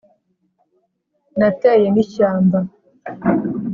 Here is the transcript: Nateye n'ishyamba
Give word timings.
Nateye 1.39 1.87
n'ishyamba 1.91 2.59